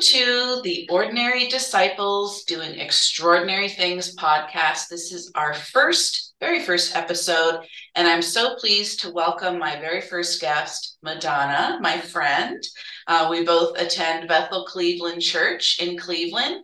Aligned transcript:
To 0.00 0.60
the 0.62 0.88
Ordinary 0.92 1.48
Disciples 1.48 2.44
Doing 2.44 2.78
Extraordinary 2.78 3.68
Things 3.68 4.14
podcast. 4.14 4.86
This 4.88 5.10
is 5.10 5.32
our 5.34 5.54
first, 5.54 6.34
very 6.38 6.62
first 6.62 6.94
episode, 6.94 7.64
and 7.96 8.06
I'm 8.06 8.22
so 8.22 8.54
pleased 8.54 9.00
to 9.00 9.10
welcome 9.10 9.58
my 9.58 9.74
very 9.80 10.00
first 10.00 10.40
guest, 10.40 10.98
Madonna, 11.02 11.80
my 11.82 11.98
friend. 11.98 12.62
Uh, 13.08 13.26
we 13.28 13.44
both 13.44 13.76
attend 13.76 14.28
Bethel 14.28 14.64
Cleveland 14.66 15.20
Church 15.20 15.80
in 15.80 15.98
Cleveland. 15.98 16.62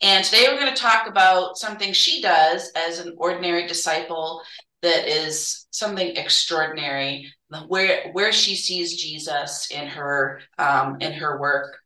And 0.00 0.24
today 0.24 0.46
we're 0.48 0.58
going 0.58 0.74
to 0.74 0.82
talk 0.82 1.06
about 1.06 1.58
something 1.58 1.92
she 1.92 2.22
does 2.22 2.72
as 2.74 2.98
an 2.98 3.14
ordinary 3.18 3.66
disciple 3.66 4.40
that 4.80 5.06
is 5.06 5.66
something 5.70 6.16
extraordinary 6.16 7.30
where 7.68 8.10
where 8.12 8.32
she 8.32 8.56
sees 8.56 8.96
jesus 8.96 9.70
in 9.70 9.86
her 9.86 10.40
um, 10.58 10.96
in 11.00 11.12
her 11.12 11.38
work 11.38 11.76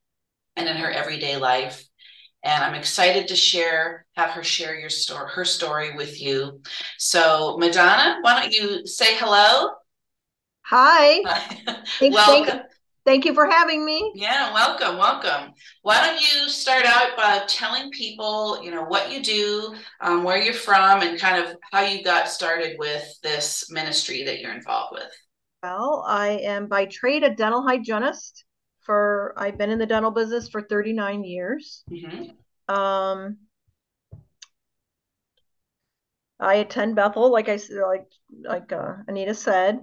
and 0.57 0.69
in 0.69 0.77
her 0.77 0.91
everyday 0.91 1.37
life. 1.37 1.85
And 2.45 2.63
I'm 2.63 2.75
excited 2.75 3.29
to 3.29 3.37
share, 3.37 4.05
have 4.17 4.31
her 4.31 4.45
share 4.45 4.79
your 4.79 4.91
story, 4.91 5.31
her 5.33 5.47
story 5.47 5.97
with 5.97 6.21
you. 6.21 6.61
So, 6.99 7.57
Madonna, 7.59 8.19
why 8.21 8.43
don't 8.43 8.53
you 8.53 8.87
say 8.87 9.17
hello? 9.17 9.71
Hi. 10.67 11.23
Thanks, 11.99 12.15
welcome. 12.15 12.47
Thank, 12.47 12.63
thank, 13.07 13.25
you 13.25 13.33
for 13.33 13.47
having 13.47 13.83
me. 13.85 14.13
Yeah, 14.15 14.53
welcome, 14.53 14.99
welcome. 14.99 15.53
Why 15.83 16.05
don't 16.05 16.21
you 16.21 16.51
start 16.51 16.85
out 16.85 17.17
by 17.17 17.45
telling 17.47 17.91
people, 17.91 18.63
you 18.63 18.71
know, 18.71 18.85
what 18.85 19.11
you 19.11 19.23
do, 19.23 19.75
um, 20.03 20.23
where 20.23 20.39
you're 20.39 20.53
from, 20.53 21.01
and 21.01 21.19
kind 21.19 21.43
of 21.43 21.57
how 21.73 21.81
you 21.81 22.05
got 22.05 22.29
started 22.29 22.77
with 22.79 23.07
this 23.23 23.71
ministry 23.71 24.23
that 24.25 24.41
you're 24.41 24.55
involved 24.55 24.93
with. 24.93 25.11
Well, 25.63 26.05
I 26.07 26.29
am 26.29 26.67
by 26.67 26.85
trade 26.85 27.25
a 27.25 27.35
dental 27.35 27.67
hygienist 27.67 28.44
for 28.85 29.35
I've 29.37 29.59
been 29.59 29.71
in 29.71 29.79
the 29.79 29.87
dental 29.87 30.11
business 30.11 30.49
for 30.49 30.63
39 30.63 31.25
years. 31.25 31.85
Mm-hmm. 31.91 32.75
Um, 32.75 33.39
I 36.39 36.57
attend 36.57 36.97
Bethel, 36.97 37.31
like 37.31 37.49
I 37.49 37.57
said, 37.57 37.79
like 37.83 38.07
like 38.43 38.73
uh, 38.73 38.95
Anita 39.09 39.35
said. 39.35 39.81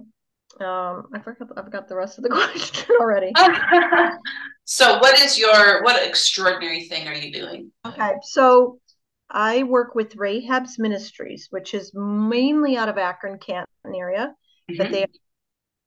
Um, 0.60 1.08
I 1.14 1.18
forgot 1.22 1.48
I 1.56 1.62
forgot 1.62 1.88
the 1.88 1.96
rest 1.96 2.18
of 2.18 2.24
the 2.24 2.30
question 2.30 2.94
already. 3.00 3.32
so, 4.64 4.98
what 4.98 5.18
is 5.20 5.38
your 5.38 5.82
what 5.82 6.06
extraordinary 6.06 6.84
thing 6.84 7.08
are 7.08 7.14
you 7.14 7.32
doing? 7.32 7.72
Okay, 7.86 8.12
so 8.22 8.78
I 9.30 9.62
work 9.62 9.94
with 9.94 10.14
Rahab's 10.14 10.78
Ministries, 10.78 11.48
which 11.50 11.74
is 11.74 11.92
mainly 11.94 12.76
out 12.76 12.90
of 12.90 12.98
Akron, 12.98 13.38
Canton 13.38 13.66
area, 13.94 14.34
mm-hmm. 14.70 14.76
but 14.76 14.90
they 14.90 15.06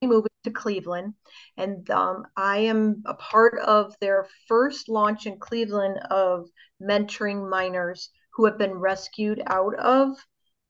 moving 0.02 0.32
to 0.44 0.52
Cleveland, 0.52 1.14
and 1.58 1.90
um, 1.90 2.26
I 2.36 2.60
am 2.60 3.04
a 3.06 3.14
part 3.14 3.58
of 3.60 3.96
their 4.00 4.28
first 4.48 4.90
launch 4.90 5.26
in 5.26 5.40
Cleveland 5.40 6.00
of 6.10 6.48
mentoring 6.82 7.50
minors 7.50 8.10
who 8.34 8.46
have 8.46 8.58
been 8.58 8.74
rescued 8.74 9.42
out 9.48 9.76
of 9.76 10.18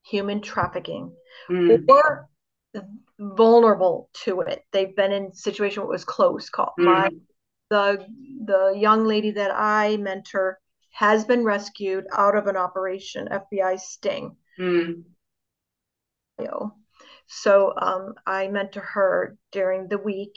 human 0.06 0.42
trafficking 0.42 1.14
mm. 1.50 1.84
or 1.88 2.30
vulnerable 3.20 4.10
to 4.14 4.42
it. 4.42 4.64
They've 4.72 4.96
been 4.96 5.12
in 5.12 5.26
a 5.26 5.36
situation 5.36 5.82
where 5.82 5.90
it 5.90 5.94
was 5.94 6.06
close. 6.06 6.50
Called 6.50 6.74
mm. 6.80 6.86
my 6.86 7.10
the 7.70 8.06
the 8.46 8.76
young 8.78 9.06
lady 9.06 9.32
that 9.32 9.52
I 9.54 9.98
mentor 9.98 10.60
has 10.92 11.26
been 11.26 11.44
rescued 11.44 12.06
out 12.14 12.38
of 12.38 12.48
an 12.48 12.56
operation 12.56 13.28
FBI 13.30 13.80
sting. 13.80 14.38
Mm. 14.60 15.04
So 17.28 17.74
um, 17.78 18.14
I 18.26 18.48
mentor 18.48 18.82
her 18.82 19.38
during 19.52 19.88
the 19.88 19.98
week, 19.98 20.36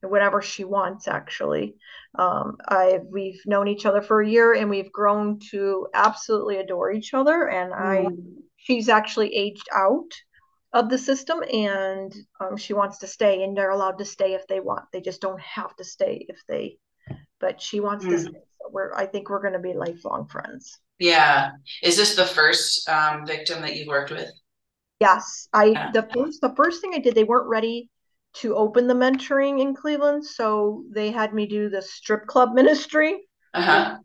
whatever 0.00 0.40
she 0.40 0.64
wants. 0.64 1.08
Actually, 1.08 1.76
um, 2.18 2.56
I 2.68 3.00
we've 3.10 3.40
known 3.46 3.68
each 3.68 3.86
other 3.86 4.02
for 4.02 4.20
a 4.20 4.28
year 4.28 4.54
and 4.54 4.70
we've 4.70 4.92
grown 4.92 5.38
to 5.50 5.88
absolutely 5.94 6.56
adore 6.56 6.92
each 6.92 7.14
other. 7.14 7.48
And 7.48 7.74
I, 7.74 8.06
mm. 8.08 8.16
she's 8.56 8.88
actually 8.88 9.34
aged 9.34 9.68
out 9.74 10.12
of 10.72 10.88
the 10.88 10.98
system 10.98 11.42
and 11.52 12.14
um, 12.40 12.56
she 12.56 12.72
wants 12.72 12.98
to 12.98 13.06
stay 13.06 13.42
and 13.42 13.56
they're 13.56 13.70
allowed 13.70 13.98
to 13.98 14.04
stay 14.04 14.34
if 14.34 14.46
they 14.46 14.60
want 14.60 14.84
they 14.92 15.00
just 15.00 15.20
don't 15.20 15.40
have 15.40 15.74
to 15.76 15.84
stay 15.84 16.24
if 16.28 16.40
they 16.48 16.76
but 17.40 17.60
she 17.60 17.80
wants 17.80 18.04
mm. 18.04 18.10
to 18.10 18.18
stay 18.18 18.30
so 18.30 18.70
we're 18.70 18.94
i 18.94 19.04
think 19.04 19.28
we're 19.28 19.42
going 19.42 19.52
to 19.52 19.58
be 19.58 19.72
lifelong 19.72 20.28
friends 20.28 20.78
yeah 20.98 21.50
is 21.82 21.96
this 21.96 22.14
the 22.14 22.24
first 22.24 22.88
um, 22.88 23.26
victim 23.26 23.60
that 23.62 23.74
you've 23.74 23.88
worked 23.88 24.10
with 24.10 24.30
Yes, 25.00 25.48
I 25.52 25.90
the 25.92 26.06
first 26.14 26.40
the 26.42 26.54
first 26.54 26.80
thing 26.80 26.92
I 26.94 26.98
did, 26.98 27.14
they 27.14 27.24
weren't 27.24 27.48
ready 27.48 27.88
to 28.34 28.54
open 28.54 28.86
the 28.86 28.94
mentoring 28.94 29.60
in 29.60 29.74
Cleveland, 29.74 30.24
so 30.24 30.84
they 30.90 31.10
had 31.10 31.34
me 31.34 31.46
do 31.46 31.68
the 31.70 31.82
strip 31.82 32.26
club 32.26 32.50
ministry. 32.54 33.26
Uh-huh. 33.54 33.96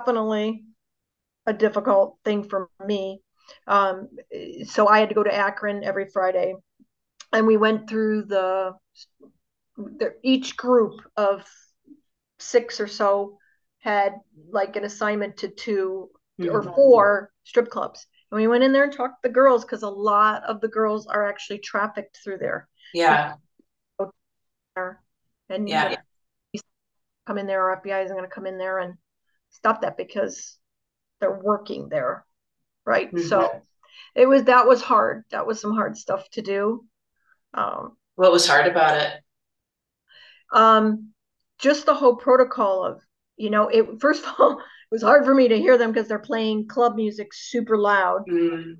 Definitely 0.00 0.64
a 1.46 1.52
difficult 1.52 2.18
thing 2.24 2.42
for 2.42 2.68
me. 2.84 3.20
Um, 3.66 4.08
so 4.64 4.88
I 4.88 4.98
had 4.98 5.10
to 5.10 5.14
go 5.14 5.22
to 5.22 5.34
Akron 5.34 5.84
every 5.84 6.08
Friday, 6.12 6.54
and 7.32 7.46
we 7.46 7.56
went 7.56 7.88
through 7.88 8.24
the, 8.24 8.72
the 9.76 10.14
each 10.22 10.56
group 10.56 11.00
of 11.16 11.46
six 12.38 12.80
or 12.80 12.88
so 12.88 13.38
had 13.78 14.14
like 14.50 14.76
an 14.76 14.84
assignment 14.84 15.36
to 15.36 15.48
2 15.48 16.10
mm-hmm. 16.40 16.50
or 16.50 16.62
four 16.62 17.30
strip 17.44 17.68
clubs 17.68 18.06
and 18.34 18.40
we 18.40 18.48
went 18.48 18.64
in 18.64 18.72
there 18.72 18.82
and 18.82 18.92
talked 18.92 19.22
to 19.22 19.28
the 19.28 19.32
girls 19.32 19.64
because 19.64 19.84
a 19.84 19.88
lot 19.88 20.42
of 20.42 20.60
the 20.60 20.66
girls 20.66 21.06
are 21.06 21.28
actually 21.28 21.58
trafficked 21.58 22.18
through 22.24 22.38
there. 22.38 22.68
Yeah. 22.92 23.34
And 25.48 25.68
yeah. 25.68 25.94
come 27.28 27.38
in 27.38 27.46
there, 27.46 27.70
or 27.70 27.80
FBI 27.80 28.04
is 28.04 28.10
going 28.10 28.24
to 28.24 28.28
come 28.28 28.46
in 28.46 28.58
there 28.58 28.80
and 28.80 28.94
stop 29.50 29.82
that 29.82 29.96
because 29.96 30.58
they're 31.20 31.40
working 31.40 31.88
there. 31.88 32.26
Right. 32.84 33.06
Mm-hmm. 33.06 33.28
So 33.28 33.62
it 34.16 34.26
was, 34.26 34.42
that 34.44 34.66
was 34.66 34.82
hard. 34.82 35.22
That 35.30 35.46
was 35.46 35.60
some 35.60 35.72
hard 35.72 35.96
stuff 35.96 36.28
to 36.30 36.42
do. 36.42 36.84
Um, 37.52 37.96
what 38.16 38.32
was 38.32 38.48
hard 38.48 38.66
about 38.66 39.00
it? 39.00 39.12
Um, 40.52 41.12
just 41.60 41.86
the 41.86 41.94
whole 41.94 42.16
protocol 42.16 42.84
of, 42.84 43.00
you 43.36 43.50
know, 43.50 43.68
it, 43.68 44.00
first 44.00 44.24
of 44.24 44.34
all, 44.40 44.60
was 44.94 45.02
hard 45.02 45.24
for 45.24 45.34
me 45.34 45.48
to 45.48 45.58
hear 45.58 45.76
them 45.76 45.90
because 45.90 46.06
they're 46.06 46.20
playing 46.20 46.68
club 46.68 46.94
music 46.94 47.34
super 47.34 47.76
loud. 47.76 48.22
Mm. 48.30 48.76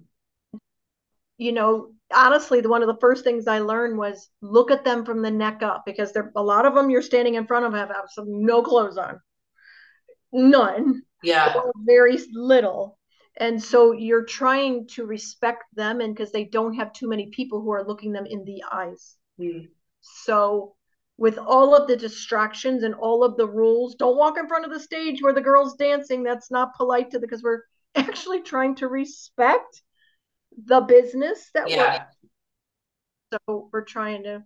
You 1.39 1.51
know, 1.51 1.91
honestly, 2.15 2.61
the, 2.61 2.69
one 2.69 2.83
of 2.83 2.87
the 2.87 3.01
first 3.01 3.25
things 3.25 3.49
I 3.49 3.59
learned 3.59 3.99
was 3.99 4.31
look 4.41 4.71
at 4.71 4.85
them 4.85 5.05
from 5.05 5.23
the 5.23 5.31
neck 5.33 5.65
up 5.65 5.83
because 5.85 6.13
they're 6.13 6.31
a 6.37 6.43
lot 6.43 6.67
of 6.67 6.75
them 6.77 6.89
you're 6.89 7.03
standing 7.03 7.35
in 7.35 7.49
front 7.49 7.67
of 7.67 7.73
have, 7.73 7.89
have 7.89 8.05
some 8.09 8.47
no 8.47 8.63
clothes 8.63 8.97
on, 8.97 9.19
none. 10.33 11.03
Yeah, 11.25 11.53
very 11.79 12.17
little. 12.33 12.97
And 13.37 13.61
so 13.61 13.91
you're 13.91 14.25
trying 14.25 14.87
to 14.91 15.07
respect 15.07 15.65
them, 15.75 16.01
and 16.01 16.15
because 16.15 16.31
they 16.31 16.45
don't 16.45 16.75
have 16.75 16.93
too 16.93 17.09
many 17.09 17.31
people 17.31 17.61
who 17.61 17.73
are 17.73 17.85
looking 17.85 18.13
them 18.13 18.27
in 18.27 18.45
the 18.45 18.63
eyes. 18.71 19.17
Mm. 19.41 19.67
So 20.01 20.77
with 21.17 21.39
all 21.39 21.75
of 21.75 21.87
the 21.87 21.97
distractions 21.97 22.83
and 22.83 22.95
all 22.95 23.23
of 23.23 23.37
the 23.37 23.47
rules. 23.47 23.95
Don't 23.95 24.17
walk 24.17 24.37
in 24.39 24.49
front 24.49 24.65
of 24.65 24.73
the 24.73 24.81
stage 24.81 25.23
where 25.23 25.33
the 25.33 25.41
girl's 25.41 25.77
dancing. 25.77 26.23
That's 26.23 26.51
not 26.51 26.75
polite 26.75 27.11
to 27.13 27.19
the 27.19 27.27
because 27.27 27.43
we're 27.43 27.63
actually 27.95 28.43
trying 28.43 28.75
to 28.77 28.89
respect 28.89 29.83
the 30.67 30.81
business 30.81 31.51
that 31.55 31.69
yeah. 31.69 31.77
we're 31.77 32.07
so 33.49 33.69
we're 33.73 33.83
trying 33.83 34.23
to 34.23 34.43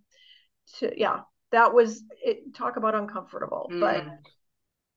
to 0.79 0.99
yeah 0.99 1.21
that 1.53 1.73
was 1.75 2.03
it 2.25 2.55
talk 2.55 2.77
about 2.77 2.95
uncomfortable 2.95 3.69
mm. 3.71 3.81
but 3.81 4.05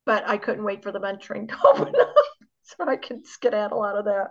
but 0.06 0.28
i 0.28 0.38
couldn't 0.38 0.64
wait 0.64 0.82
for 0.82 0.92
the 0.92 1.00
mentoring 1.00 1.48
to 1.48 1.56
open 1.68 1.94
up 2.00 2.16
so 2.64 2.88
i 2.88 2.96
could 2.96 3.26
skedaddle 3.26 3.84
out 3.84 3.98
of 3.98 4.06
that 4.06 4.28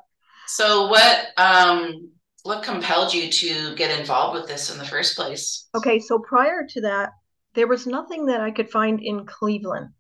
so 0.47 0.89
what 0.89 1.27
um 1.37 2.11
what 2.43 2.63
compelled 2.63 3.13
you 3.13 3.31
to 3.31 3.75
get 3.75 3.99
involved 3.99 4.39
with 4.39 4.49
this 4.49 4.71
in 4.73 4.79
the 4.79 4.85
first 4.85 5.17
place 5.17 5.69
okay 5.75 5.99
so 5.99 6.19
prior 6.19 6.67
to 6.67 6.81
that 6.81 7.11
there 7.55 7.67
was 7.67 7.87
nothing 7.87 8.27
that 8.27 8.41
I 8.41 8.51
could 8.51 8.71
find 8.71 9.01
in 9.03 9.27
Cleveland, 9.27 9.91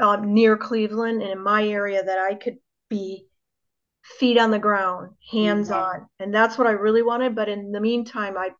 um, 0.00 0.34
near 0.34 0.56
Cleveland, 0.56 1.22
and 1.22 1.32
in 1.32 1.42
my 1.42 1.66
area 1.66 2.02
that 2.02 2.18
I 2.18 2.34
could 2.34 2.58
be 2.88 3.26
feet 4.02 4.38
on 4.38 4.50
the 4.50 4.58
ground, 4.58 5.10
hands 5.30 5.70
on, 5.70 6.08
and 6.18 6.34
that's 6.34 6.56
what 6.56 6.66
I 6.66 6.72
really 6.72 7.02
wanted. 7.02 7.34
But 7.34 7.48
in 7.48 7.72
the 7.72 7.80
meantime, 7.80 8.36
I 8.36 8.50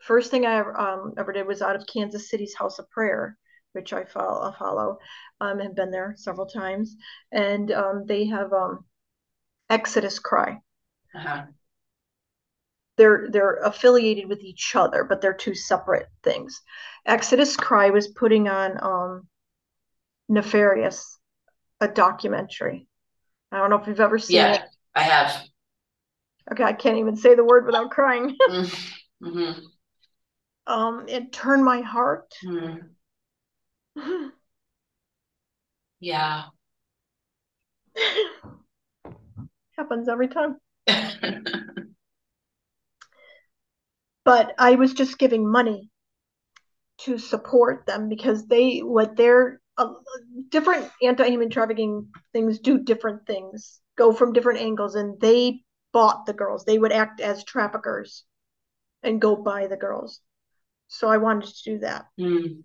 first 0.00 0.30
thing 0.30 0.44
I 0.44 0.56
ever, 0.56 0.78
um, 0.78 1.14
ever 1.16 1.32
did 1.32 1.46
was 1.46 1.62
out 1.62 1.76
of 1.76 1.86
Kansas 1.86 2.30
City's 2.30 2.54
House 2.54 2.78
of 2.78 2.90
Prayer, 2.90 3.36
which 3.72 3.92
I 3.92 4.04
follow, 4.04 4.52
follow 4.58 4.98
um, 5.40 5.60
have 5.60 5.74
been 5.74 5.90
there 5.90 6.14
several 6.16 6.46
times, 6.46 6.96
and 7.32 7.70
um, 7.70 8.04
they 8.06 8.26
have 8.26 8.52
um, 8.52 8.84
Exodus 9.70 10.18
Cry. 10.18 10.60
Uh-huh 11.14 11.46
they're 12.98 13.28
they're 13.30 13.54
affiliated 13.64 14.28
with 14.28 14.42
each 14.42 14.76
other, 14.76 15.04
but 15.04 15.22
they're 15.22 15.32
two 15.32 15.54
separate 15.54 16.08
things. 16.22 16.60
Exodus 17.06 17.56
Cry 17.56 17.88
was 17.90 18.08
putting 18.08 18.48
on 18.48 18.78
um, 18.82 19.26
Nefarious, 20.28 21.18
a 21.80 21.88
documentary. 21.88 22.86
I 23.50 23.58
don't 23.58 23.70
know 23.70 23.78
if 23.78 23.86
you've 23.86 24.00
ever 24.00 24.18
seen 24.18 24.36
yeah, 24.36 24.54
it. 24.54 24.62
I 24.94 25.02
have. 25.02 25.42
Okay, 26.52 26.64
I 26.64 26.74
can't 26.74 26.98
even 26.98 27.16
say 27.16 27.34
the 27.34 27.44
word 27.44 27.64
without 27.64 27.90
crying. 27.90 28.36
mm-hmm. 28.50 29.60
Um, 30.66 31.06
it 31.08 31.32
turned 31.32 31.64
my 31.64 31.80
heart. 31.80 32.34
Mm. 32.44 32.80
Yeah. 36.00 36.44
Happens 39.76 40.08
every 40.08 40.28
time. 40.28 40.56
but 44.28 44.54
I 44.58 44.74
was 44.74 44.92
just 44.92 45.18
giving 45.18 45.50
money 45.50 45.88
to 46.98 47.16
support 47.16 47.86
them 47.86 48.10
because 48.10 48.46
they 48.46 48.80
what 48.80 49.16
their 49.16 49.62
uh, 49.78 49.94
different 50.50 50.90
anti-human 51.02 51.48
trafficking 51.48 52.08
things 52.34 52.58
do 52.58 52.76
different 52.76 53.26
things 53.26 53.80
go 53.96 54.12
from 54.12 54.34
different 54.34 54.60
angles 54.60 54.96
and 54.96 55.18
they 55.18 55.62
bought 55.94 56.26
the 56.26 56.34
girls. 56.34 56.66
They 56.66 56.78
would 56.78 56.92
act 56.92 57.22
as 57.22 57.42
traffickers 57.42 58.24
and 59.02 59.18
go 59.18 59.34
buy 59.34 59.66
the 59.66 59.78
girls. 59.78 60.20
So 60.88 61.08
i 61.08 61.16
wanted 61.16 61.48
to 61.48 61.62
do 61.64 61.78
that. 61.78 62.04
Mm. 62.20 62.64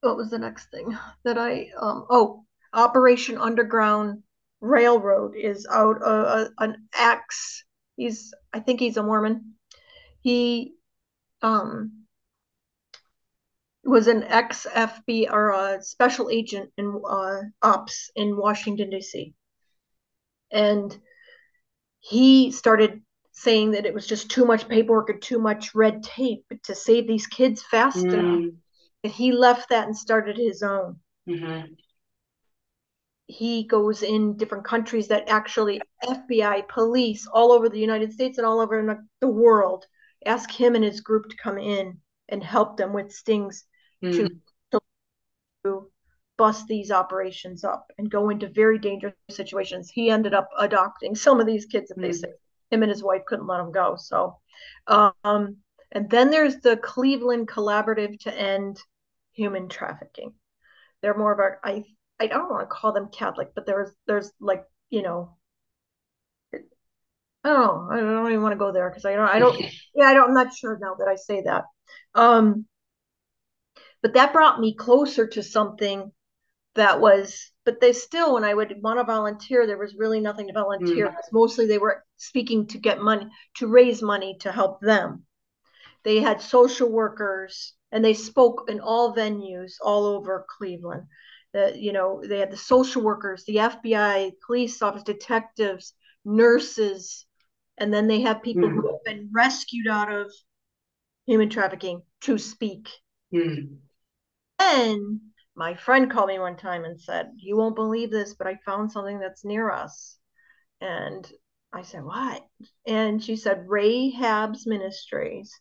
what 0.00 0.16
was 0.16 0.30
the 0.30 0.38
next 0.40 0.72
thing 0.72 0.98
that 1.22 1.38
i 1.38 1.70
um 1.80 2.04
oh 2.10 2.44
operation 2.72 3.38
underground 3.38 4.24
railroad 4.60 5.36
is 5.36 5.68
out 5.70 6.02
uh, 6.02 6.26
uh 6.36 6.48
an 6.58 6.88
ex 6.98 7.64
he's 7.96 8.34
i 8.54 8.60
think 8.60 8.80
he's 8.80 8.96
a 8.96 9.02
mormon 9.02 9.54
he 10.20 10.74
um, 11.42 12.04
was 13.84 14.08
an 14.08 14.24
ex 14.24 14.66
FBI 14.74 15.30
or 15.30 15.50
a 15.50 15.82
special 15.82 16.30
agent 16.30 16.70
in 16.78 17.00
uh, 17.06 17.40
ops 17.62 18.10
in 18.16 18.36
Washington 18.36 18.90
D.C. 18.90 19.34
And 20.50 20.96
he 22.00 22.50
started 22.50 23.02
saying 23.32 23.72
that 23.72 23.84
it 23.84 23.92
was 23.92 24.06
just 24.06 24.30
too 24.30 24.44
much 24.44 24.68
paperwork 24.68 25.10
and 25.10 25.20
too 25.20 25.38
much 25.38 25.74
red 25.74 26.02
tape 26.02 26.44
to 26.62 26.74
save 26.74 27.06
these 27.06 27.26
kids 27.26 27.62
fast 27.62 27.98
mm. 27.98 28.12
enough. 28.12 28.52
And 29.02 29.12
he 29.12 29.32
left 29.32 29.68
that 29.68 29.86
and 29.86 29.96
started 29.96 30.38
his 30.38 30.62
own. 30.62 31.00
Mm-hmm. 31.28 31.74
He 33.26 33.64
goes 33.64 34.02
in 34.02 34.36
different 34.36 34.64
countries 34.64 35.08
that 35.08 35.28
actually 35.28 35.80
FBI, 36.04 36.68
police 36.68 37.26
all 37.26 37.52
over 37.52 37.68
the 37.68 37.78
United 37.78 38.12
States 38.12 38.38
and 38.38 38.46
all 38.46 38.60
over 38.60 39.06
the 39.20 39.28
world 39.28 39.86
ask 40.26 40.50
him 40.50 40.74
and 40.74 40.84
his 40.84 41.00
group 41.00 41.28
to 41.28 41.36
come 41.36 41.58
in 41.58 41.98
and 42.28 42.42
help 42.42 42.76
them 42.76 42.92
with 42.92 43.12
stings 43.12 43.64
mm. 44.02 44.30
to, 44.70 44.80
to 45.64 45.90
bust 46.36 46.66
these 46.66 46.90
operations 46.90 47.64
up 47.64 47.86
and 47.98 48.10
go 48.10 48.30
into 48.30 48.48
very 48.48 48.78
dangerous 48.78 49.14
situations. 49.30 49.90
He 49.90 50.10
ended 50.10 50.34
up 50.34 50.48
adopting 50.58 51.14
some 51.14 51.40
of 51.40 51.46
these 51.46 51.66
kids 51.66 51.90
if 51.90 51.96
mm. 51.96 52.02
they 52.02 52.12
say 52.12 52.28
him 52.70 52.82
and 52.82 52.90
his 52.90 53.04
wife 53.04 53.22
couldn't 53.26 53.46
let 53.46 53.58
them 53.58 53.72
go. 53.72 53.96
So, 53.96 54.38
um, 54.86 55.56
and 55.92 56.10
then 56.10 56.30
there's 56.30 56.56
the 56.56 56.76
Cleveland 56.76 57.48
Collaborative 57.48 58.18
to 58.20 58.34
End 58.34 58.78
Human 59.32 59.68
Trafficking. 59.68 60.32
They're 61.02 61.16
more 61.16 61.32
of 61.32 61.38
a 61.38 61.66
I 61.66 61.84
I 62.20 62.26
don't 62.26 62.50
want 62.50 62.62
to 62.62 62.74
call 62.74 62.92
them 62.92 63.08
Catholic, 63.12 63.54
but 63.54 63.66
there's 63.66 63.90
there's 64.06 64.30
like 64.40 64.64
you 64.90 65.02
know 65.02 65.36
Oh, 67.44 67.88
I 67.90 68.00
don't 68.00 68.30
even 68.30 68.42
want 68.42 68.52
to 68.52 68.58
go 68.58 68.72
there 68.72 68.88
because 68.88 69.04
I 69.04 69.14
don't, 69.14 69.28
I 69.28 69.38
don't, 69.38 69.60
yeah, 69.94 70.06
I 70.06 70.14
don't, 70.14 70.28
I'm 70.28 70.34
not 70.34 70.54
sure 70.54 70.78
now 70.80 70.94
that 70.94 71.08
I 71.08 71.16
say 71.16 71.42
that. 71.42 71.64
Um, 72.14 72.64
but 74.00 74.14
that 74.14 74.32
brought 74.32 74.60
me 74.60 74.74
closer 74.74 75.26
to 75.26 75.42
something 75.42 76.10
that 76.74 77.00
was, 77.00 77.52
but 77.64 77.80
they 77.80 77.92
still, 77.92 78.34
when 78.34 78.44
I 78.44 78.54
would 78.54 78.74
want 78.82 78.98
to 78.98 79.04
volunteer, 79.04 79.66
there 79.66 79.78
was 79.78 79.94
really 79.94 80.20
nothing 80.20 80.46
to 80.48 80.54
volunteer 80.54 81.08
mm. 81.08 81.16
mostly 81.32 81.66
they 81.66 81.78
were 81.78 82.02
speaking 82.16 82.66
to 82.68 82.78
get 82.78 83.00
money, 83.00 83.26
to 83.56 83.66
raise 83.66 84.02
money 84.02 84.36
to 84.40 84.50
help 84.50 84.80
them. 84.80 85.24
They 86.02 86.20
had 86.20 86.40
social 86.40 86.90
workers 86.90 87.74
and 87.92 88.04
they 88.04 88.14
spoke 88.14 88.64
in 88.68 88.80
all 88.80 89.14
venues 89.14 89.74
all 89.82 90.06
over 90.06 90.46
Cleveland. 90.58 91.04
That, 91.54 91.78
you 91.78 91.92
know, 91.92 92.22
they 92.22 92.38
had 92.38 92.50
the 92.50 92.56
social 92.56 93.00
workers, 93.00 93.44
the 93.46 93.56
FBI, 93.56 94.32
police 94.44 94.82
officers, 94.82 95.04
detectives, 95.04 95.94
nurses, 96.24 97.26
and 97.78 97.92
then 97.92 98.06
they 98.06 98.20
have 98.22 98.42
people 98.42 98.68
mm. 98.68 98.74
who 98.74 98.88
have 98.88 99.04
been 99.04 99.30
rescued 99.32 99.88
out 99.88 100.12
of 100.12 100.32
human 101.26 101.48
trafficking 101.48 102.02
to 102.22 102.38
speak. 102.38 102.88
Mm. 103.32 103.76
And 104.58 105.20
my 105.56 105.74
friend 105.74 106.10
called 106.10 106.28
me 106.28 106.38
one 106.38 106.56
time 106.56 106.84
and 106.84 107.00
said, 107.00 107.30
You 107.36 107.56
won't 107.56 107.76
believe 107.76 108.10
this, 108.10 108.34
but 108.34 108.46
I 108.46 108.58
found 108.64 108.90
something 108.92 109.18
that's 109.18 109.44
near 109.44 109.70
us. 109.70 110.18
And 110.80 111.28
I 111.72 111.82
said, 111.82 112.04
What? 112.04 112.44
And 112.86 113.22
she 113.22 113.36
said, 113.36 113.66
Rahab's 113.68 114.66
Ministries. 114.66 115.52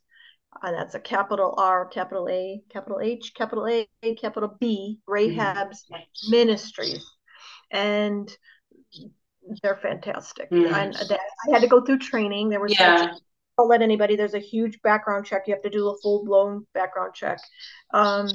And 0.62 0.76
that's 0.76 0.96
a 0.96 1.00
capital 1.00 1.56
R, 1.58 1.86
capital 1.88 2.30
A, 2.30 2.62
capital 2.70 3.00
H, 3.02 3.34
capital 3.36 3.68
A, 3.68 3.88
capital 4.16 4.56
B, 4.60 5.00
Rahab's 5.08 5.86
mm. 5.92 6.30
Ministries. 6.30 7.06
And 7.72 8.34
they're 9.62 9.80
fantastic. 9.82 10.50
Mm. 10.52 10.72
And 10.72 10.96
I 11.12 11.52
had 11.52 11.62
to 11.62 11.68
go 11.68 11.84
through 11.84 12.00
training. 12.00 12.50
There 12.50 12.62
was 12.62 12.78
yeah. 12.78 13.14
don't 13.58 13.70
let 13.70 13.82
anybody. 13.82 14.16
There's 14.16 14.34
a 14.34 14.40
huge 14.40 14.82
background 14.82 15.26
check. 15.26 15.44
You 15.48 15.54
have 15.54 15.64
to 15.64 15.70
do 15.70 15.90
a 15.90 15.98
full 16.02 16.24
blown 16.26 16.66
background 16.74 17.14
check, 17.14 17.40
um, 17.94 18.30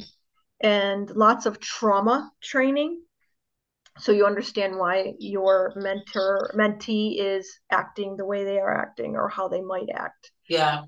and 0.60 1.10
lots 1.10 1.46
of 1.46 1.60
trauma 1.60 2.30
training, 2.42 3.00
so 3.98 4.12
you 4.12 4.26
understand 4.26 4.76
why 4.76 5.14
your 5.18 5.72
mentor 5.76 6.50
mentee 6.54 7.16
is 7.18 7.58
acting 7.70 8.16
the 8.16 8.24
way 8.24 8.44
they 8.44 8.58
are 8.58 8.74
acting 8.74 9.16
or 9.16 9.28
how 9.28 9.48
they 9.48 9.60
might 9.60 9.88
act. 9.92 10.30
Yeah. 10.48 10.82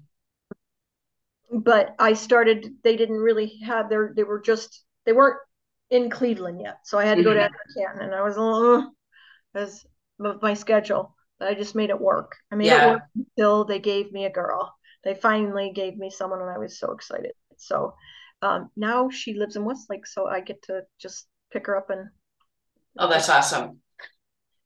But 1.53 1.95
I 1.99 2.13
started. 2.13 2.75
They 2.85 2.97
didn't 2.97 3.19
really 3.19 3.59
have 3.65 3.89
their. 3.89 4.13
They 4.15 4.25
were 4.25 4.41
just. 4.41 4.85
They 5.07 5.13
weren't 5.13 5.39
in 5.91 6.11
Cleveland 6.11 6.61
yet, 6.61 6.79
so 6.85 6.99
I 6.99 7.05
had 7.05 7.17
to 7.17 7.23
mm-hmm. 7.23 7.31
go 7.31 7.35
to. 7.35 7.51
Canton, 7.77 8.07
and 8.07 8.15
I 8.15 8.23
was 8.23 8.37
a 8.37 8.43
little. 8.43 8.93
Because 9.53 9.85
of 10.21 10.41
my 10.43 10.55
schedule, 10.55 11.17
but 11.39 11.49
I 11.49 11.55
just 11.55 11.75
made 11.75 11.91
it 11.91 12.01
work. 12.01 12.37
I 12.53 12.55
made 12.55 12.67
yeah. 12.67 12.87
it 12.87 12.91
work 12.91 13.03
until 13.17 13.65
they 13.65 13.81
gave 13.81 14.13
me 14.13 14.27
a 14.27 14.31
girl. 14.31 14.73
They 15.03 15.15
finally 15.15 15.73
gave 15.75 15.97
me 15.97 16.11
someone, 16.11 16.41
and 16.41 16.51
I 16.51 16.59
was 16.59 16.79
so 16.79 16.93
excited. 16.93 17.33
So 17.57 17.95
um, 18.43 18.71
now 18.77 19.11
she 19.11 19.35
lives 19.35 19.57
in 19.57 19.65
Westlake, 19.65 20.07
so 20.07 20.27
I 20.27 20.41
get 20.41 20.63
to 20.65 20.83
just 20.99 21.27
pick 21.53 21.67
her 21.67 21.77
up 21.77 21.91
and. 21.91 22.09
Oh, 22.99 23.09
that's 23.09 23.29
awesome. 23.29 23.79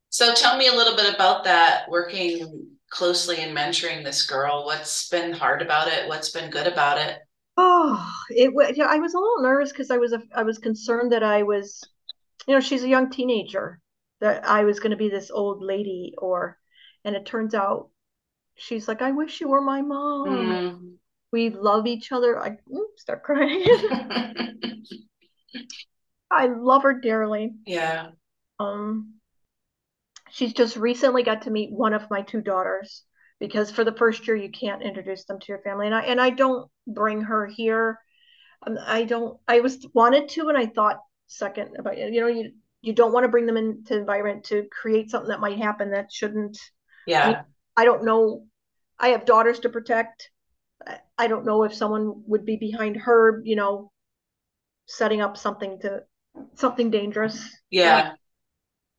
So 0.09 0.35
tell 0.35 0.57
me 0.57 0.69
a 0.69 0.73
little 0.73 0.97
bit 0.97 1.15
about 1.15 1.45
that 1.45 1.89
working 1.89 2.74
closely 2.95 3.41
and 3.41 3.57
mentoring 3.57 4.05
this 4.05 4.25
girl. 4.25 4.65
What's 4.65 5.09
been 5.09 5.33
hard 5.33 5.61
about 5.63 5.89
it? 5.89 6.09
What's 6.09 6.31
been 6.31 6.49
good 6.49 6.69
about 6.69 6.99
it? 6.99 7.19
Oh, 7.57 8.09
it. 8.31 8.55
was. 8.55 8.77
Yeah, 8.77 8.87
I 8.87 8.99
was 8.99 9.15
a 9.15 9.19
little 9.19 9.43
nervous 9.43 9.73
because 9.73 9.91
I 9.91 9.99
was 9.99 10.13
a, 10.13 10.23
I 10.35 10.45
was 10.45 10.59
concerned 10.59 11.11
that 11.13 11.25
I 11.25 11.43
was, 11.43 11.83
you 12.47 12.55
know, 12.55 12.61
she's 12.61 12.85
a 12.85 12.89
young 12.89 13.11
teenager, 13.11 13.81
that 14.21 14.49
I 14.49 14.63
was 14.63 14.79
going 14.79 14.93
to 14.93 14.97
be 14.97 15.09
this 15.09 15.33
old 15.33 15.61
lady 15.63 16.15
or 16.19 16.59
and 17.05 17.17
it 17.17 17.27
turns 17.27 17.53
out 17.55 17.89
she's 18.55 18.87
like 18.87 19.03
I 19.03 19.11
wish 19.11 19.41
you 19.41 19.49
were 19.49 19.61
my 19.61 19.83
mom. 19.83 20.29
Mm. 20.29 20.95
We 21.33 21.51
love 21.51 21.89
each 21.89 22.13
other. 22.13 22.39
I 22.39 22.59
start 22.97 23.25
crying. 23.25 23.67
I 26.31 26.47
love 26.47 26.85
her 26.85 27.01
dearly. 27.01 27.55
Yeah. 27.67 28.11
Um 28.61 29.15
she's 30.35 30.53
just 30.53 30.77
recently 30.77 31.23
got 31.23 31.43
to 31.43 31.51
meet 31.51 31.71
one 31.71 31.95
of 31.95 32.11
my 32.11 32.21
two 32.21 32.41
daughters 32.41 33.05
because 33.39 33.71
for 33.71 33.85
the 33.85 33.93
first 33.93 34.27
year 34.27 34.37
you 34.37 34.51
can't 34.51 34.83
introduce 34.83 35.25
them 35.27 35.39
to 35.39 35.47
your 35.49 35.61
family. 35.61 35.87
And 35.87 35.95
I 35.95 36.03
and 36.03 36.21
I 36.21 36.31
don't 36.31 36.69
bring 36.89 37.23
her 37.23 37.47
here. 37.47 38.01
Um, 38.67 38.77
I 38.85 39.05
don't 39.05 39.39
I 39.47 39.61
was 39.61 39.87
wanted 39.95 40.29
to 40.31 40.49
and 40.49 40.59
I 40.59 40.67
thought 40.67 40.99
second 41.29 41.77
about 41.79 41.99
you 41.99 42.21
know 42.21 42.27
you 42.27 42.51
you 42.83 42.93
don't 42.93 43.13
want 43.13 43.25
to 43.25 43.29
bring 43.29 43.47
them 43.47 43.57
into 43.57 43.95
the 43.95 44.01
environment 44.01 44.45
to 44.47 44.67
create 44.73 45.09
something 45.09 45.29
that 45.29 45.41
might 45.41 45.59
happen 45.59 45.93
that 45.93 46.13
shouldn't. 46.13 46.59
Yeah. 47.07 47.23
I, 47.23 47.29
mean, 47.29 47.37
I 47.77 47.85
don't 47.85 48.05
know 48.05 48.47
i 48.99 49.09
have 49.09 49.25
daughters 49.25 49.61
to 49.61 49.69
protect. 49.69 50.31
I 51.17 51.29
don't 51.29 51.47
know 51.47 51.63
if 51.63 51.75
someone 51.75 52.25
would 52.27 52.45
be 52.45 52.57
behind 52.57 52.97
her 52.97 53.41
you 53.45 53.55
know 53.55 53.93
setting 54.87 55.21
up 55.21 55.37
something 55.37 55.79
to 55.83 56.03
something 56.55 56.91
dangerous. 56.91 57.57
Yeah 57.71 58.15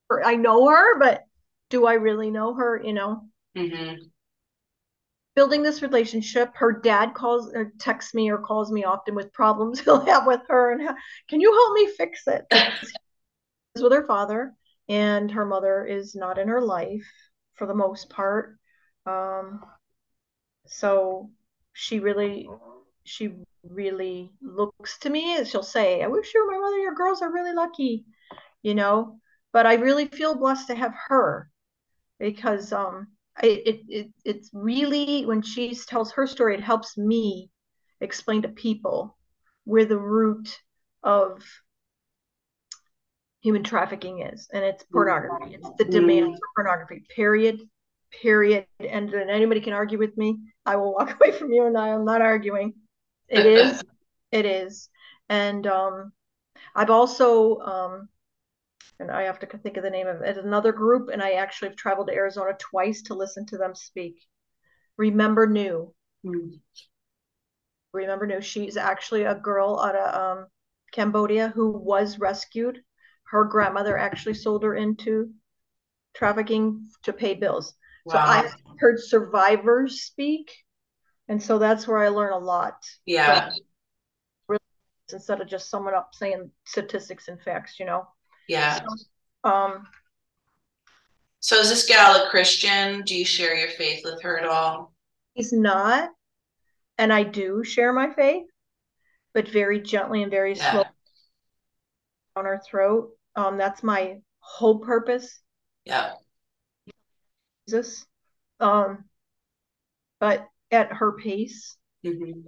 I, 0.09 0.33
I 0.33 0.35
know 0.35 0.67
her 0.67 0.99
but 0.99 1.23
do 1.69 1.85
i 1.85 1.93
really 1.93 2.31
know 2.31 2.53
her 2.53 2.81
you 2.83 2.93
know 2.93 3.21
mm-hmm. 3.57 3.95
building 5.35 5.63
this 5.63 5.81
relationship 5.81 6.51
her 6.55 6.71
dad 6.71 7.13
calls 7.13 7.53
or 7.53 7.71
texts 7.79 8.13
me 8.13 8.29
or 8.29 8.37
calls 8.37 8.71
me 8.71 8.83
often 8.83 9.15
with 9.15 9.33
problems 9.33 9.79
he'll 9.85 10.05
have 10.05 10.25
with 10.25 10.41
her 10.49 10.71
and 10.71 10.97
can 11.27 11.41
you 11.41 11.51
help 11.51 11.73
me 11.73 11.95
fix 11.95 12.27
it 12.27 12.45
with 13.81 13.91
her 13.91 14.05
father, 14.05 14.53
and 14.87 15.31
her 15.31 15.45
mother 15.45 15.85
is 15.85 16.15
not 16.15 16.37
in 16.37 16.47
her 16.47 16.61
life 16.61 17.05
for 17.53 17.67
the 17.67 17.73
most 17.73 18.09
part. 18.09 18.57
Um, 19.05 19.63
so 20.67 21.29
she 21.73 21.99
really, 21.99 22.47
she 23.03 23.31
really 23.69 24.31
looks 24.41 24.97
to 24.99 25.09
me 25.09 25.37
and 25.37 25.47
she'll 25.47 25.63
say, 25.63 26.01
"I 26.01 26.07
wish 26.07 26.33
you 26.33 26.45
were 26.45 26.51
my 26.51 26.59
mother. 26.59 26.77
Your 26.77 26.95
girls 26.95 27.21
are 27.21 27.31
really 27.31 27.53
lucky," 27.53 28.05
you 28.61 28.75
know. 28.75 29.19
But 29.55 29.65
I 29.65 29.75
really 29.75 30.07
feel 30.07 30.35
blessed 30.35 30.67
to 30.67 30.75
have 30.75 30.93
her 31.07 31.49
because 32.19 32.73
um, 32.73 33.07
I, 33.37 33.45
it 33.45 33.79
it 33.87 34.07
it's 34.25 34.49
really 34.51 35.25
when 35.25 35.41
she 35.41 35.73
tells 35.73 36.11
her 36.11 36.27
story, 36.27 36.55
it 36.55 36.61
helps 36.61 36.97
me 36.97 37.49
explain 38.01 38.41
to 38.41 38.49
people 38.49 39.17
where 39.63 39.85
the 39.85 39.97
root 39.97 40.59
of 41.03 41.41
human 43.39 43.63
trafficking 43.63 44.23
is, 44.23 44.49
and 44.51 44.65
it's 44.65 44.83
pornography. 44.91 45.55
It's 45.55 45.69
the 45.77 45.85
demand 45.85 46.33
mm. 46.33 46.33
for 46.33 46.63
pornography. 46.63 47.05
Period. 47.15 47.61
Period. 48.21 48.65
And, 48.81 49.13
and 49.13 49.29
anybody 49.29 49.61
can 49.61 49.71
argue 49.71 49.97
with 49.97 50.17
me. 50.17 50.37
I 50.65 50.75
will 50.75 50.93
walk 50.93 51.15
away 51.21 51.31
from 51.31 51.53
you, 51.53 51.65
and 51.65 51.77
I 51.77 51.87
am 51.87 52.03
not 52.03 52.21
arguing. 52.21 52.73
It 53.29 53.45
is. 53.45 53.81
it 54.33 54.45
is. 54.45 54.89
And 55.29 55.65
um, 55.65 56.11
I've 56.75 56.89
also 56.89 57.59
um, 57.59 58.09
and 58.99 59.11
I 59.11 59.23
have 59.23 59.39
to 59.39 59.45
think 59.57 59.77
of 59.77 59.83
the 59.83 59.89
name 59.89 60.07
of 60.07 60.21
it, 60.21 60.37
another 60.37 60.71
group, 60.71 61.09
and 61.11 61.21
I 61.21 61.31
actually 61.33 61.69
have 61.69 61.77
traveled 61.77 62.07
to 62.07 62.13
Arizona 62.13 62.51
twice 62.57 63.01
to 63.03 63.13
listen 63.13 63.45
to 63.47 63.57
them 63.57 63.75
speak. 63.75 64.15
Remember 64.97 65.47
Nhu. 65.47 65.93
Mm. 66.25 66.59
Remember 67.93 68.27
Nhu. 68.27 68.41
She's 68.41 68.77
actually 68.77 69.23
a 69.23 69.35
girl 69.35 69.79
out 69.79 69.95
of 69.95 70.37
um, 70.37 70.47
Cambodia 70.91 71.49
who 71.49 71.71
was 71.71 72.19
rescued. 72.19 72.81
Her 73.25 73.43
grandmother 73.43 73.97
actually 73.97 74.35
sold 74.35 74.63
her 74.63 74.75
into 74.75 75.31
trafficking 76.15 76.87
to 77.03 77.11
pay 77.11 77.33
bills. 77.33 77.73
Wow. 78.05 78.13
So 78.13 78.19
I 78.19 78.51
heard 78.79 78.99
survivors 78.99 80.03
speak, 80.03 80.51
and 81.27 81.41
so 81.41 81.57
that's 81.59 81.87
where 81.87 81.97
I 81.97 82.09
learn 82.09 82.33
a 82.33 82.37
lot. 82.37 82.77
Yeah. 83.05 83.51
Instead 85.11 85.41
of 85.41 85.47
just 85.47 85.69
someone 85.69 85.93
up 85.93 86.11
saying 86.13 86.49
statistics 86.65 87.27
and 87.27 87.41
facts, 87.41 87.79
you 87.79 87.85
know. 87.85 88.07
Yeah. 88.47 88.79
So, 88.79 89.49
um. 89.49 89.87
So 91.39 91.59
is 91.59 91.69
this 91.69 91.85
gal 91.85 92.25
a 92.25 92.29
Christian? 92.29 93.03
Do 93.03 93.15
you 93.15 93.25
share 93.25 93.55
your 93.55 93.69
faith 93.69 94.01
with 94.03 94.21
her 94.23 94.39
at 94.39 94.47
all? 94.47 94.93
He's 95.33 95.53
not, 95.53 96.09
and 96.97 97.13
I 97.13 97.23
do 97.23 97.63
share 97.63 97.93
my 97.93 98.11
faith, 98.13 98.45
but 99.33 99.47
very 99.47 99.79
gently 99.79 100.23
and 100.23 100.31
very 100.31 100.55
yeah. 100.55 100.71
slowly 100.71 100.87
on 102.35 102.45
her 102.45 102.61
throat. 102.65 103.11
Um, 103.35 103.57
that's 103.57 103.83
my 103.83 104.17
whole 104.39 104.79
purpose. 104.79 105.39
Yeah. 105.83 106.13
Jesus. 107.67 108.05
Um, 108.59 109.05
but 110.19 110.47
at 110.71 110.93
her 110.93 111.13
pace. 111.13 111.77
Mm-hmm. 112.05 112.47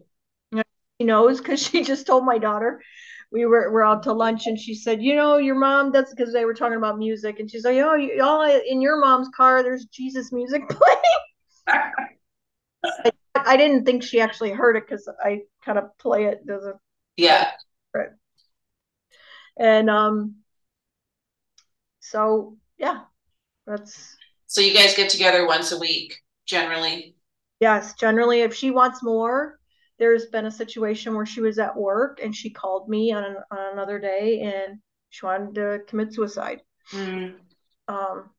She 1.00 1.06
knows 1.06 1.40
because 1.40 1.62
she 1.62 1.84
just 1.84 2.08
told 2.08 2.26
my 2.26 2.38
daughter 2.38 2.82
we 3.32 3.46
were 3.46 3.72
we're 3.72 3.84
out 3.84 4.04
to 4.04 4.14
lunch 4.14 4.48
and 4.48 4.60
she 4.60 4.74
said, 4.74 5.02
you 5.02 5.16
know, 5.16 5.38
your 5.38 5.56
mom. 5.56 5.92
That's 5.92 6.14
because 6.14 6.34
they 6.34 6.46
were 6.46 6.54
talking 6.54 6.78
about 6.78 6.98
music, 6.98 7.40
and 7.40 7.50
she's 7.50 7.66
like, 7.66 7.78
oh, 7.78 7.96
you, 7.96 8.22
all 8.24 8.44
in 8.44 8.82
your 8.82 9.00
mom's 9.00 9.30
car, 9.36 9.64
there's 9.64 9.86
Jesus 9.86 10.32
music 10.32 10.68
playing. 10.70 11.02
I, 11.68 13.12
I, 13.36 13.58
didn't 13.58 13.84
think 13.86 14.04
she 14.04 14.22
actually 14.22 14.52
heard 14.52 14.78
it 14.78 14.84
because 14.88 15.10
I 15.22 15.42
kind 15.66 15.78
of 15.78 15.98
play 15.98 16.26
it. 16.26 16.42
A 16.50 16.74
yeah. 17.18 17.52
Right. 17.94 18.10
And 19.60 19.90
um, 19.90 20.36
so 22.00 22.58
yeah, 22.78 23.02
that's. 23.66 24.16
So 24.48 24.62
you 24.62 24.74
guys 24.74 24.96
get 24.96 25.10
together 25.10 25.46
once 25.46 25.74
a 25.74 25.80
week, 25.80 26.16
generally. 26.46 27.16
Yes, 27.60 27.96
generally, 27.96 28.42
if 28.42 28.54
she 28.54 28.72
wants 28.72 29.04
more, 29.04 29.60
there's 30.00 30.28
been 30.28 30.46
a 30.46 30.52
situation 30.52 31.16
where 31.16 31.26
she 31.26 31.42
was 31.42 31.60
at 31.60 31.76
work 31.76 32.20
and 32.24 32.36
she 32.36 32.50
called 32.50 32.88
me 32.88 33.12
on, 33.12 33.24
an, 33.24 33.38
on 33.52 33.74
another 33.74 34.00
day 34.00 34.42
and 34.42 34.80
she 35.10 35.26
wanted 35.26 35.56
to 35.56 35.80
commit 35.88 36.14
suicide. 36.14 36.62
Mm. 36.92 37.36
Um, 37.88 38.30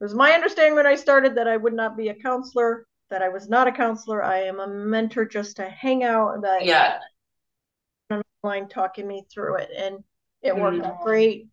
it 0.00 0.04
was 0.04 0.14
my 0.14 0.32
understanding 0.32 0.74
when 0.74 0.86
I 0.86 0.94
started 0.94 1.34
that 1.36 1.48
I 1.48 1.56
would 1.56 1.72
not 1.72 1.96
be 1.96 2.08
a 2.08 2.14
counselor, 2.14 2.86
that 3.10 3.22
I 3.22 3.28
was 3.28 3.48
not 3.48 3.66
a 3.66 3.72
counselor. 3.72 4.22
I 4.22 4.42
am 4.42 4.60
a 4.60 4.68
mentor 4.68 5.24
just 5.24 5.56
to 5.56 5.68
hang 5.68 6.04
out 6.04 6.34
and 6.34 6.44
that 6.44 6.64
yeah. 6.64 6.98
online 8.10 8.68
talking 8.68 9.06
me 9.06 9.24
through 9.32 9.56
it. 9.56 9.70
And 9.76 10.04
it 10.40 10.56
worked 10.56 10.78
mm. 10.78 10.86
out 10.86 11.02
great. 11.02 11.48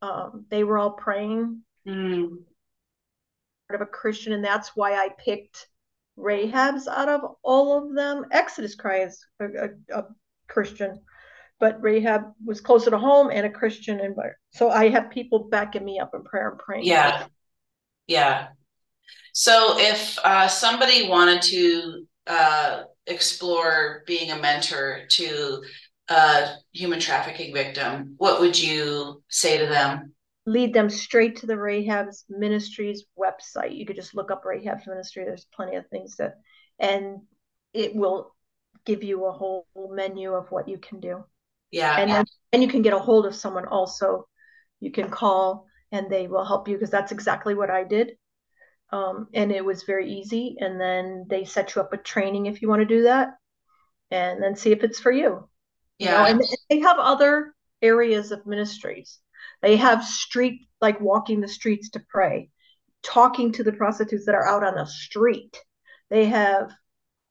Um, 0.00 0.46
they 0.50 0.64
were 0.64 0.78
all 0.78 0.90
praying. 0.90 1.62
Mm. 1.86 2.38
Part 3.68 3.80
of 3.80 3.86
a 3.86 3.90
Christian, 3.90 4.32
and 4.32 4.44
that's 4.44 4.76
why 4.76 4.94
I 4.94 5.10
picked 5.18 5.68
Rahab's 6.16 6.88
out 6.88 7.08
of 7.08 7.20
all 7.42 7.78
of 7.78 7.94
them. 7.94 8.26
Exodus 8.30 8.74
Cry 8.74 9.04
is 9.04 9.24
a, 9.40 9.46
a, 9.46 10.00
a 10.00 10.04
Christian, 10.48 11.00
but 11.58 11.82
Rahab 11.82 12.32
was 12.44 12.60
closer 12.60 12.90
to 12.90 12.98
home 12.98 13.30
and 13.30 13.46
a 13.46 13.50
Christian. 13.50 14.00
And 14.00 14.16
so 14.50 14.70
I 14.70 14.90
have 14.90 15.10
people 15.10 15.48
backing 15.50 15.84
me 15.84 15.98
up 15.98 16.10
in 16.14 16.22
prayer 16.22 16.50
and 16.50 16.58
praying. 16.58 16.84
Yeah. 16.84 17.26
Yeah. 18.06 18.48
So 19.32 19.78
if 19.78 20.18
uh, 20.24 20.48
somebody 20.48 21.08
wanted 21.08 21.42
to 21.42 22.06
uh, 22.26 22.82
explore 23.06 24.02
being 24.06 24.30
a 24.30 24.38
mentor 24.38 25.02
to 25.10 25.62
a 26.08 26.48
human 26.72 27.00
trafficking 27.00 27.54
victim, 27.54 28.14
what 28.18 28.40
would 28.40 28.60
you 28.60 29.22
say 29.28 29.58
to 29.58 29.66
them? 29.66 30.11
Lead 30.46 30.74
them 30.74 30.90
straight 30.90 31.36
to 31.36 31.46
the 31.46 31.56
Rahab's 31.56 32.24
Ministries 32.28 33.04
website. 33.18 33.76
You 33.76 33.86
could 33.86 33.96
just 33.96 34.14
look 34.14 34.30
up 34.30 34.44
Rahab's 34.44 34.86
Ministry. 34.86 35.24
There's 35.24 35.46
plenty 35.54 35.76
of 35.76 35.86
things 35.88 36.16
that, 36.16 36.34
and 36.78 37.20
it 37.72 37.94
will 37.94 38.34
give 38.84 39.04
you 39.04 39.26
a 39.26 39.32
whole 39.32 39.66
menu 39.76 40.32
of 40.32 40.50
what 40.50 40.68
you 40.68 40.78
can 40.78 41.00
do. 41.00 41.24
Yeah. 41.70 41.96
And 41.98 42.10
then 42.10 42.24
and 42.52 42.62
you 42.62 42.68
can 42.68 42.82
get 42.82 42.92
a 42.92 42.98
hold 42.98 43.26
of 43.26 43.34
someone 43.34 43.66
also. 43.66 44.26
You 44.80 44.90
can 44.90 45.08
call 45.08 45.66
and 45.92 46.10
they 46.10 46.26
will 46.26 46.44
help 46.44 46.68
you 46.68 46.74
because 46.74 46.90
that's 46.90 47.12
exactly 47.12 47.54
what 47.54 47.70
I 47.70 47.84
did. 47.84 48.12
Um, 48.90 49.28
and 49.32 49.52
it 49.52 49.64
was 49.64 49.84
very 49.84 50.12
easy. 50.12 50.56
And 50.58 50.80
then 50.80 51.26
they 51.28 51.44
set 51.44 51.74
you 51.74 51.82
up 51.82 51.92
with 51.92 52.02
training 52.02 52.46
if 52.46 52.60
you 52.60 52.68
want 52.68 52.80
to 52.80 52.86
do 52.96 53.04
that, 53.04 53.30
and 54.10 54.42
then 54.42 54.56
see 54.56 54.72
if 54.72 54.82
it's 54.82 55.00
for 55.00 55.12
you. 55.12 55.48
Yeah. 55.98 56.26
You 56.28 56.34
know, 56.34 56.40
and 56.40 56.58
they 56.68 56.80
have 56.80 56.98
other 56.98 57.54
areas 57.80 58.32
of 58.32 58.46
ministries 58.46 59.18
they 59.62 59.76
have 59.76 60.04
street, 60.04 60.68
like 60.80 61.00
walking 61.00 61.40
the 61.40 61.48
streets 61.48 61.90
to 61.90 62.02
pray, 62.08 62.50
talking 63.02 63.52
to 63.52 63.62
the 63.62 63.72
prostitutes 63.72 64.26
that 64.26 64.34
are 64.34 64.46
out 64.46 64.64
on 64.64 64.74
the 64.74 64.86
street. 64.86 65.56
They 66.10 66.26
have 66.26 66.72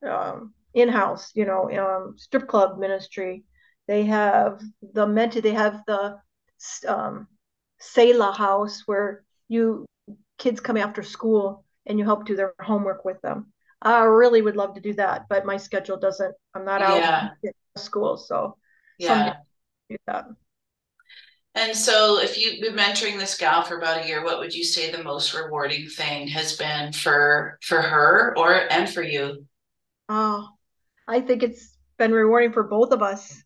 um, 0.08 0.54
in 0.74 0.90
house, 0.90 1.32
you 1.36 1.46
know, 1.46 1.70
um, 1.72 2.16
strip 2.18 2.48
club 2.48 2.80
ministry. 2.80 3.44
They 3.88 4.06
have 4.06 4.62
the 4.94 5.06
mentor, 5.06 5.42
they 5.42 5.54
have 5.54 5.82
the 5.86 6.18
um, 6.88 7.28
Selah 7.80 8.32
house 8.32 8.84
where 8.86 9.24
you 9.50 9.86
kids 10.38 10.60
come 10.60 10.78
after 10.78 11.04
school 11.04 11.66
and 11.86 12.00
you 12.00 12.06
help 12.06 12.26
do 12.26 12.36
their 12.36 12.54
homework 12.62 13.04
with 13.06 13.22
them. 13.22 13.52
I 13.82 14.04
really 14.04 14.42
would 14.42 14.56
love 14.56 14.76
to 14.76 14.82
do 14.82 14.94
that, 14.94 15.26
but 15.28 15.46
my 15.46 15.58
schedule 15.58 15.98
doesn't. 15.98 16.36
I'm 16.54 16.64
not 16.64 16.82
out 16.82 16.98
yeah. 16.98 17.30
school, 17.76 18.16
so 18.18 18.58
yeah. 19.00 19.34
do 19.90 19.98
that. 20.06 20.26
And 21.54 21.76
so, 21.76 22.20
if 22.20 22.38
you've 22.38 22.62
been 22.62 22.76
mentoring 22.76 23.20
this 23.20 23.38
gal 23.38 23.64
for 23.64 23.78
about 23.78 24.04
a 24.04 24.08
year, 24.08 24.24
what 24.24 24.40
would 24.40 24.54
you 24.54 24.64
say 24.64 24.90
the 24.90 25.04
most 25.04 25.34
rewarding 25.34 25.88
thing 25.88 26.28
has 26.30 26.56
been 26.56 26.94
for 26.94 27.60
for 27.62 27.82
her 27.82 28.34
or 28.38 28.72
and 28.72 28.90
for 28.90 29.04
you? 29.04 29.46
Oh, 30.08 30.48
I 31.08 31.20
think 31.20 31.44
it's 31.44 31.78
been 31.98 32.14
rewarding 32.14 32.54
for 32.54 32.64
both 32.64 32.94
of 32.94 33.02
us. 33.02 33.44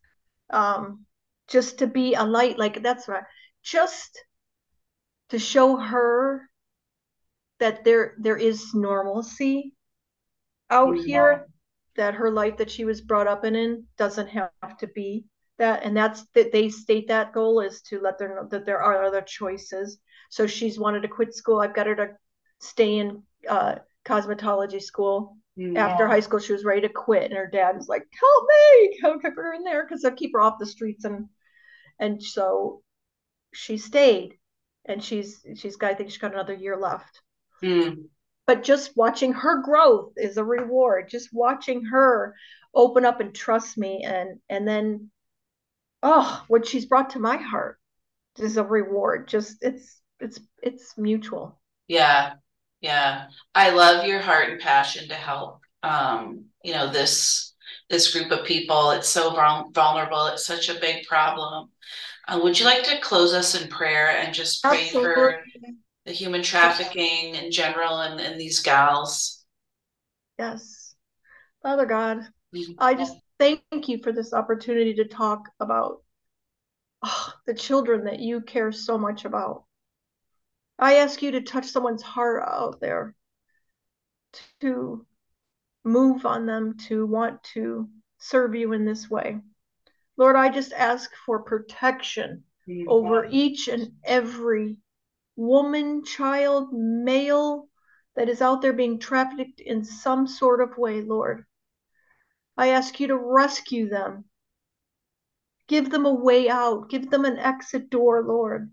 Um, 0.51 1.05
just 1.47 1.79
to 1.79 1.87
be 1.87 2.13
a 2.13 2.23
light, 2.23 2.59
like 2.59 2.83
that's 2.83 3.07
right. 3.07 3.23
Just 3.63 4.23
to 5.29 5.39
show 5.39 5.75
her 5.75 6.47
that 7.59 7.83
there 7.83 8.13
there 8.19 8.37
is 8.37 8.73
normalcy 8.75 9.73
out 10.69 10.95
yeah. 10.97 11.03
here, 11.03 11.47
that 11.95 12.13
her 12.13 12.29
life 12.29 12.57
that 12.57 12.69
she 12.69 12.85
was 12.85 13.01
brought 13.01 13.27
up 13.27 13.45
in, 13.45 13.55
in 13.55 13.85
doesn't 13.97 14.27
have 14.27 14.77
to 14.79 14.87
be 14.87 15.25
that 15.57 15.83
and 15.83 15.95
that's 15.95 16.25
that 16.33 16.51
they 16.51 16.69
state 16.69 17.07
that 17.07 17.33
goal 17.33 17.61
is 17.61 17.81
to 17.83 17.99
let 17.99 18.17
them 18.17 18.35
know 18.35 18.47
that 18.49 18.65
there 18.65 18.81
are 18.81 19.03
other 19.03 19.21
choices. 19.21 19.97
So 20.29 20.47
she's 20.47 20.79
wanted 20.79 21.01
to 21.01 21.07
quit 21.07 21.33
school. 21.33 21.59
I've 21.59 21.75
got 21.75 21.87
her 21.87 21.95
to 21.95 22.09
stay 22.59 22.97
in 22.97 23.23
uh, 23.49 23.75
cosmetology 24.05 24.81
school. 24.81 25.37
Yeah. 25.57 25.87
after 25.87 26.05
high 26.05 26.19
school 26.19 26.39
she 26.39 26.51
was 26.51 26.65
ready 26.65 26.81
to 26.81 26.89
quit 26.89 27.31
and 27.31 27.37
her 27.37 27.49
dad 27.49 27.77
was 27.77 27.87
like 27.87 28.03
help 28.11 28.45
me! 28.45 28.99
Help 29.01 29.21
keep 29.21 29.37
her 29.37 29.53
in 29.53 29.63
there 29.63 29.85
because 29.85 30.01
they'll 30.01 30.11
keep 30.11 30.33
her 30.33 30.41
off 30.41 30.59
the 30.59 30.65
streets 30.65 31.05
and 31.05 31.29
and 31.97 32.21
so 32.21 32.81
she 33.53 33.77
stayed 33.77 34.33
and 34.83 35.01
she's 35.01 35.45
she's 35.55 35.77
got 35.77 35.91
i 35.91 35.93
think 35.93 36.09
she's 36.09 36.19
got 36.19 36.33
another 36.33 36.53
year 36.53 36.75
left. 36.75 37.21
Mm. 37.63 38.09
but 38.45 38.63
just 38.63 38.97
watching 38.97 39.31
her 39.31 39.61
growth 39.61 40.11
is 40.17 40.35
a 40.35 40.43
reward. 40.43 41.07
Just 41.09 41.29
watching 41.31 41.85
her 41.85 42.35
open 42.73 43.05
up 43.05 43.21
and 43.21 43.33
trust 43.33 43.77
me 43.77 44.03
and 44.03 44.39
and 44.49 44.67
then 44.67 45.09
oh, 46.05 46.43
what 46.47 46.67
she's 46.67 46.85
brought 46.85 47.09
to 47.11 47.19
my 47.19 47.35
heart 47.35 47.77
is 48.37 48.55
a 48.55 48.63
reward. 48.63 49.27
Just 49.27 49.57
it's 49.61 49.99
it's 50.19 50.39
it's 50.61 50.97
mutual. 50.97 51.59
Yeah. 51.87 52.33
Yeah. 52.79 53.27
I 53.53 53.71
love 53.71 54.05
your 54.05 54.19
heart 54.19 54.49
and 54.49 54.61
passion 54.61 55.09
to 55.09 55.15
help 55.15 55.61
um, 55.85 56.45
you 56.63 56.73
know, 56.73 56.91
this 56.91 57.53
this 57.89 58.11
group 58.13 58.31
of 58.31 58.45
people. 58.45 58.91
It's 58.91 59.09
so 59.09 59.31
vulnerable. 59.73 60.27
It's 60.27 60.45
such 60.45 60.69
a 60.69 60.79
big 60.79 61.05
problem. 61.05 61.69
Uh, 62.27 62.39
would 62.41 62.59
you 62.59 62.65
like 62.65 62.83
to 62.83 62.99
close 63.01 63.33
us 63.33 63.59
in 63.59 63.69
prayer 63.69 64.09
and 64.09 64.33
just 64.33 64.63
pray 64.63 64.85
Absolutely. 64.85 65.13
for 65.13 65.39
the 66.05 66.11
human 66.11 66.41
trafficking 66.41 67.35
in 67.35 67.51
general 67.51 67.99
and, 67.99 68.19
and 68.19 68.39
these 68.39 68.61
gals? 68.61 69.45
Yes. 70.39 70.95
Father 71.61 71.85
God, 71.85 72.17
mm-hmm. 72.55 72.73
I 72.79 72.95
just 72.95 73.15
thank 73.39 73.87
you 73.87 73.99
for 74.01 74.11
this 74.11 74.33
opportunity 74.33 74.93
to 74.95 75.05
talk 75.05 75.49
about 75.59 76.01
oh, 77.03 77.33
the 77.45 77.53
children 77.53 78.05
that 78.05 78.19
you 78.19 78.41
care 78.41 78.71
so 78.71 78.97
much 78.97 79.25
about. 79.25 79.63
I 80.77 80.95
ask 80.95 81.21
you 81.21 81.31
to 81.31 81.41
touch 81.41 81.65
someone's 81.65 82.01
heart 82.01 82.43
out 82.45 82.81
there, 82.81 83.15
to 84.61 85.05
move 85.83 86.25
on 86.25 86.45
them 86.45 86.77
to 86.87 87.05
want 87.05 87.43
to 87.43 87.89
serve 88.17 88.55
you 88.55 88.73
in 88.73 88.85
this 88.85 89.09
way. 89.09 89.39
Lord, 90.17 90.35
I 90.35 90.49
just 90.49 90.73
ask 90.73 91.09
for 91.25 91.43
protection 91.43 92.43
mm-hmm. 92.67 92.89
over 92.89 93.27
each 93.29 93.67
and 93.67 93.91
every 94.03 94.77
woman, 95.35 96.03
child, 96.03 96.69
male 96.73 97.67
that 98.15 98.29
is 98.29 98.41
out 98.41 98.61
there 98.61 98.73
being 98.73 98.99
trafficked 98.99 99.59
in 99.59 99.83
some 99.83 100.27
sort 100.27 100.61
of 100.61 100.77
way, 100.77 101.01
Lord. 101.01 101.45
I 102.57 102.69
ask 102.69 102.99
you 102.99 103.07
to 103.07 103.17
rescue 103.17 103.89
them. 103.89 104.25
Give 105.67 105.89
them 105.89 106.05
a 106.05 106.13
way 106.13 106.49
out. 106.49 106.89
Give 106.89 107.09
them 107.09 107.25
an 107.25 107.37
exit 107.37 107.89
door, 107.89 108.23
Lord. 108.23 108.71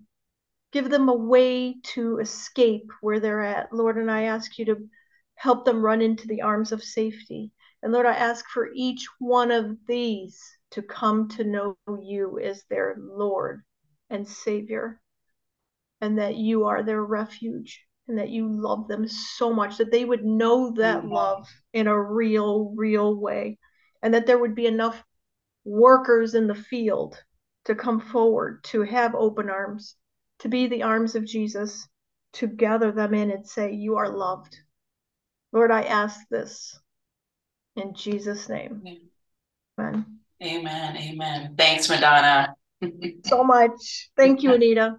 Give 0.72 0.88
them 0.88 1.08
a 1.08 1.14
way 1.14 1.76
to 1.94 2.18
escape 2.18 2.90
where 3.00 3.18
they're 3.18 3.42
at, 3.42 3.72
Lord. 3.72 3.98
And 3.98 4.10
I 4.10 4.22
ask 4.22 4.58
you 4.58 4.64
to 4.66 4.88
help 5.34 5.64
them 5.64 5.84
run 5.84 6.00
into 6.00 6.26
the 6.26 6.42
arms 6.42 6.70
of 6.70 6.82
safety. 6.82 7.50
And 7.82 7.92
Lord, 7.92 8.06
I 8.06 8.14
ask 8.14 8.44
for 8.48 8.70
each 8.74 9.06
one 9.18 9.50
of 9.50 9.76
these 9.88 10.40
to 10.70 10.82
come 10.82 11.28
to 11.30 11.44
know 11.44 11.76
you 12.00 12.38
as 12.38 12.62
their 12.70 12.96
Lord 12.98 13.62
and 14.10 14.28
Savior, 14.28 15.00
and 16.00 16.18
that 16.18 16.36
you 16.36 16.64
are 16.64 16.82
their 16.82 17.04
refuge, 17.04 17.84
and 18.06 18.18
that 18.18 18.30
you 18.30 18.48
love 18.48 18.88
them 18.88 19.08
so 19.08 19.52
much 19.52 19.78
that 19.78 19.90
they 19.90 20.04
would 20.04 20.24
know 20.24 20.72
that 20.76 21.04
love 21.04 21.48
in 21.72 21.86
a 21.86 22.00
real, 22.00 22.72
real 22.76 23.14
way, 23.18 23.58
and 24.02 24.14
that 24.14 24.26
there 24.26 24.38
would 24.38 24.54
be 24.54 24.66
enough 24.66 25.02
workers 25.64 26.34
in 26.34 26.46
the 26.46 26.54
field 26.54 27.22
to 27.64 27.74
come 27.74 28.00
forward, 28.00 28.62
to 28.64 28.82
have 28.82 29.14
open 29.14 29.48
arms, 29.48 29.96
to 30.40 30.48
be 30.48 30.66
the 30.66 30.82
arms 30.82 31.14
of 31.14 31.24
Jesus, 31.24 31.88
to 32.32 32.46
gather 32.46 32.90
them 32.92 33.14
in 33.14 33.30
and 33.30 33.46
say, 33.46 33.72
You 33.72 33.96
are 33.96 34.10
loved. 34.10 34.56
Lord, 35.52 35.70
I 35.70 35.82
ask 35.82 36.20
this 36.30 36.78
in 37.76 37.94
Jesus' 37.94 38.48
name. 38.48 38.82
Amen. 39.78 40.06
Amen. 40.42 40.96
Amen. 40.96 41.54
Thanks, 41.56 41.88
Madonna. 41.88 42.54
so 43.24 43.44
much. 43.44 44.10
Thank 44.16 44.42
you, 44.42 44.54
Anita. 44.54 44.96